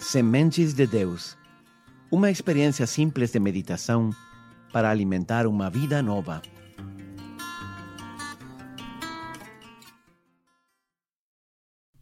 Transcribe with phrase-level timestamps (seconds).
[0.00, 1.36] Sementes de Deus.
[2.10, 4.10] Uma experiência simples de meditação
[4.72, 6.40] para alimentar uma vida nova.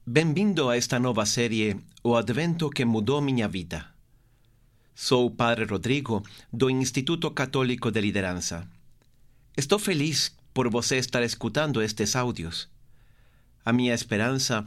[0.06, 3.92] Bem-vindo a esta nova série O Advento que mudou minha vida.
[4.94, 6.22] Sou Padre Rodrigo,
[6.52, 8.66] do Instituto Católico de Liderança.
[9.56, 12.70] Estou feliz por você estar escutando estes áudios.
[13.64, 14.64] A minha esperança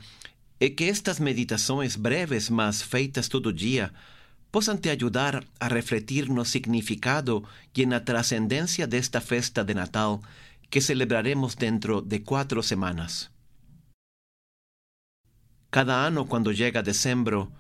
[0.61, 3.91] é que estas meditações breves, mas feitas todo dia,
[4.51, 7.43] possam te ajudar a refletir no significado
[7.75, 10.21] e na trascendência desta festa de Natal
[10.69, 13.31] que celebraremos dentro de quatro semanas.
[15.71, 17.51] Cada ano, quando chega dezembro,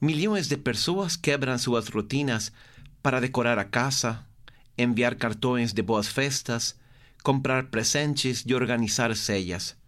[0.00, 2.50] milhões de pessoas quebram suas rotinas
[3.00, 4.26] para decorar a casa,
[4.76, 6.74] enviar cartões de boas festas,
[7.22, 9.80] comprar presentes e organizar ceias.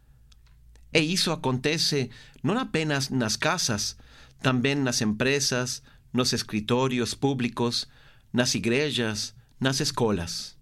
[0.94, 2.08] E isso acontece
[2.40, 3.96] não apenas nas casas,
[4.40, 7.88] também nas empresas, nos escritórios públicos,
[8.32, 10.56] nas igrejas, nas escolas.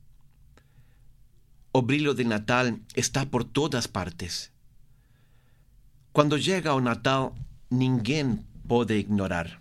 [1.75, 2.67] O brilho de Natal
[2.97, 4.51] está por todas partes.
[6.13, 7.35] Quando chega o Natal,
[7.71, 9.61] ninguém pode ignorar.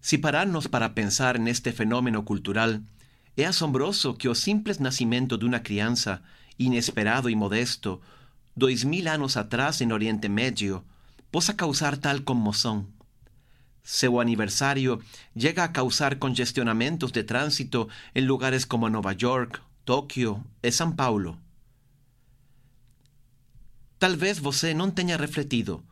[0.00, 2.80] Se pararnos para pensar neste fenômeno cultural,
[3.36, 6.22] é asombroso que o simples nascimento de uma criança
[6.60, 8.00] inesperado y modesto,
[8.54, 10.84] dois mil anos atrás en Oriente Medio,
[11.30, 12.86] possa causar tal conmoção.
[13.82, 15.00] Seu aniversario
[15.34, 21.38] llega a causar congestionamentos de tránsito en lugares como Nova York, Tokio e São Paulo.
[23.98, 25.82] Tal vez você não tenha refletido,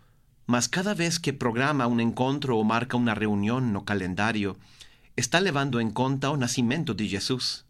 [0.47, 4.57] mas cada vez que programa um encontro ou marca uma reunião no calendário,
[5.17, 7.68] está levando em conta o nascimento de Jesus.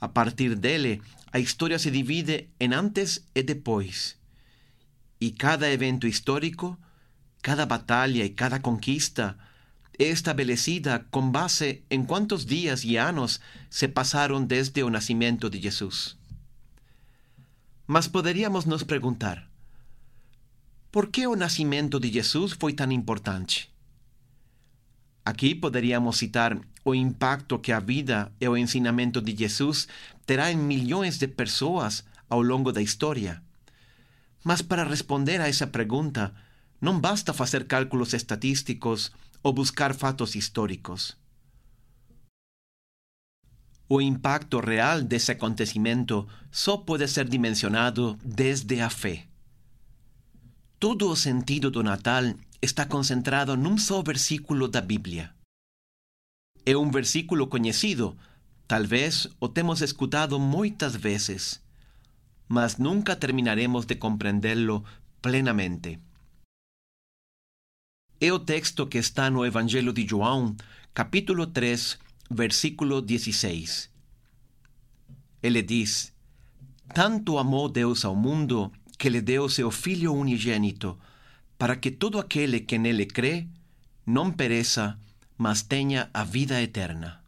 [0.00, 4.18] A partir dele, a historia se divide en antes y después.
[5.18, 6.78] Y cada evento histórico,
[7.42, 9.38] cada batalla y cada conquista
[9.98, 15.60] es establecida con base en cuántos días y años se pasaron desde el nacimiento de
[15.60, 16.16] Jesús.
[17.86, 19.50] Mas podríamos nos preguntar,
[20.90, 23.69] ¿por qué el nacimiento de Jesús fue tan importante?
[25.30, 29.86] Aquí poderíamos citar o impacto que a vida e o ensinamento de Jesus
[30.26, 33.40] terá em milhões de pessoas ao longo da história.
[34.42, 36.34] Mas para responder a essa pergunta,
[36.80, 41.16] não basta fazer cálculos estatísticos ou buscar fatos históricos.
[43.88, 49.28] O impacto real desse acontecimento só pode ser dimensionado desde a fé.
[50.80, 55.34] Todo o sentido do Natal está concentrado num só versículo da Bíblia.
[56.64, 58.16] É um versículo conhecido,
[58.68, 61.62] talvez o temos escutado muitas vezes,
[62.46, 64.84] mas nunca terminaremos de compreendê-lo
[65.22, 65.98] plenamente.
[68.20, 70.54] É o texto que está no Evangelho de João,
[70.92, 71.98] capítulo 3,
[72.30, 73.90] versículo 16.
[75.42, 76.12] Ele diz:
[76.94, 80.98] Tanto amou Deus ao mundo que lhe deu seu Filho unigênito,
[81.60, 83.46] para que todo aquele que nele crê
[84.06, 84.98] não pereça,
[85.36, 87.22] mas tenha a vida eterna.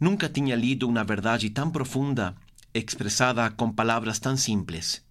[0.00, 2.34] Nunca tinha lido uma verdade tão profunda
[2.74, 5.06] expressada com palavras tão simples.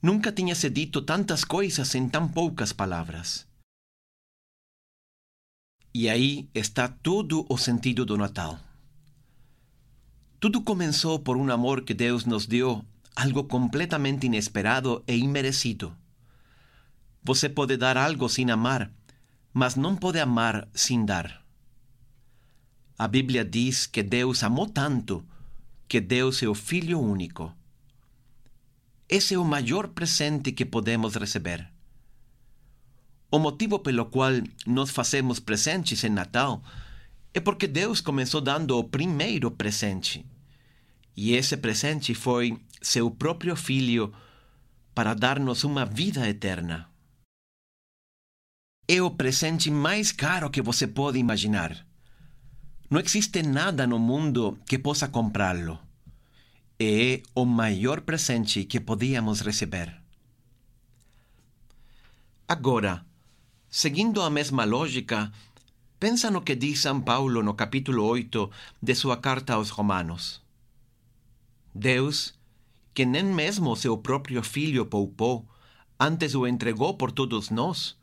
[0.00, 3.46] Nunca tinha se dito tantas coisas em tão poucas palavras.
[5.92, 8.58] E aí está todo o sentido do Natal.
[10.40, 12.82] Tudo começou por um amor que Deus nos deu
[13.16, 15.96] algo completamente inesperado e imerecido.
[17.24, 18.92] Você pode dar algo sem amar,
[19.52, 21.42] mas não pode amar sem dar.
[22.98, 25.24] A Bíblia diz que Deus amou tanto
[25.88, 27.52] que deu seu Filho único.
[29.08, 31.70] Esse é o maior presente que podemos receber.
[33.30, 34.32] O motivo pelo qual
[34.66, 36.62] nós fazemos presentes em Natal
[37.32, 40.24] é porque Deus começou dando o primeiro presente.
[41.16, 44.14] E esse presente foi seu próprio Filho
[44.94, 46.88] para dar-nos uma vida eterna.
[48.86, 51.84] É o presente mais caro que você pode imaginar.
[52.88, 55.80] Não existe nada no mundo que possa comprá-lo.
[56.78, 60.00] É o maior presente que podíamos receber.
[62.46, 63.04] Agora,
[63.68, 65.32] seguindo a mesma lógica,
[65.98, 68.48] pensa no que diz São Paulo no capítulo 8
[68.80, 70.40] de sua carta aos Romanos.
[71.74, 72.35] Deus
[72.96, 75.46] que nem mesmo seu próprio filho poupou,
[76.00, 77.94] antes o entregou por todos nós,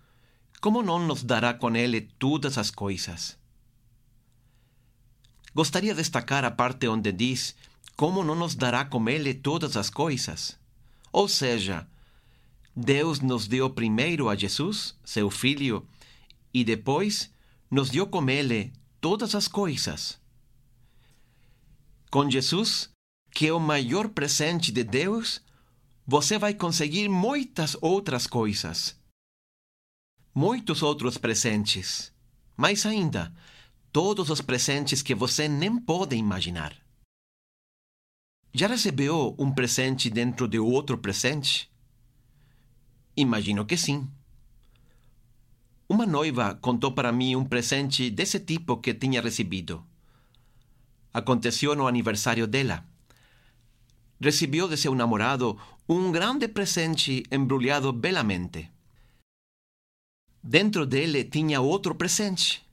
[0.62, 3.36] como não nos dará com ele todas as coisas?
[5.51, 7.56] Gostaria de destacar a parte onde diz
[7.95, 10.60] como não nos dará com ele todas as coisas.
[11.12, 11.88] Ou seja,
[12.75, 15.88] Deus nos deu primeiro a Jesus, seu Filho,
[16.54, 17.31] e depois
[17.69, 20.19] nos deu com Ele todas as coisas.
[22.12, 22.93] Com Jesus,
[23.34, 25.42] que é o maior presente de Deus,
[26.06, 28.96] você vai conseguir muitas outras coisas.
[30.36, 32.14] Muitos outros presentes.
[32.56, 33.34] Mais ainda,
[33.92, 36.76] todos os presentes que você nem pode imaginar.
[38.54, 41.72] Já recebeu um presente dentro de outro presente?
[43.18, 44.08] Imagino que sim.
[45.90, 49.84] Uma noiva contou para mim um presente desse tipo que tinha recebido.
[51.12, 52.93] Aconteceu no aniversário dela.
[54.24, 55.60] Recebeu de seu namorado
[55.96, 58.72] um grande presente embrulhado belamente.
[60.42, 62.66] Dentro dele tinha outro presente.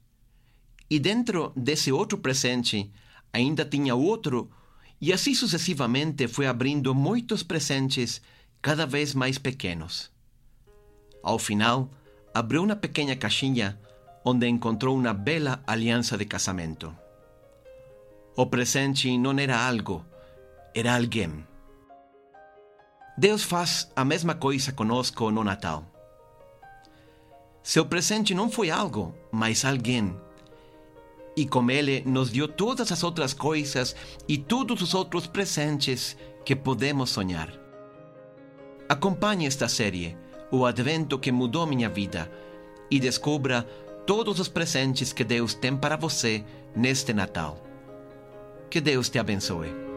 [0.88, 2.92] E dentro desse outro presente
[3.32, 4.48] ainda tinha outro,
[5.00, 8.22] e assim sucessivamente foi abrindo muitos presentes
[8.62, 10.08] cada vez mais pequenos.
[11.20, 11.90] Ao final,
[12.32, 13.76] abriu uma pequena caixinha
[14.24, 16.96] onde encontrou uma bela aliança de casamento.
[18.36, 20.04] O presente não era algo,
[20.74, 21.46] era alguém.
[23.16, 25.84] Deus faz a mesma coisa conosco no Natal.
[27.62, 30.16] Seu presente não foi algo, mas alguém.
[31.36, 33.94] E com ele nos deu todas as outras coisas
[34.26, 37.52] e todos os outros presentes que podemos sonhar.
[38.88, 40.16] Acompanhe esta série
[40.50, 42.30] o advento que mudou minha vida
[42.90, 43.62] e descubra
[44.06, 46.44] todos os presentes que Deus tem para você
[46.74, 47.62] neste Natal.
[48.68, 49.89] Que Deus te abençoe.